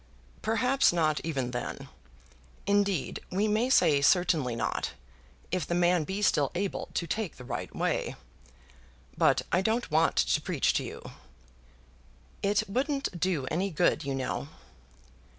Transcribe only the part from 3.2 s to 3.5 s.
we